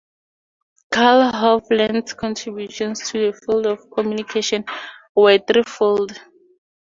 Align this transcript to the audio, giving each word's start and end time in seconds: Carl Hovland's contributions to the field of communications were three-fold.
Carl 0.91 1.31
Hovland's 1.31 2.15
contributions 2.15 3.11
to 3.11 3.27
the 3.31 3.37
field 3.45 3.67
of 3.67 3.91
communications 3.91 4.65
were 5.15 5.37
three-fold. 5.37 6.13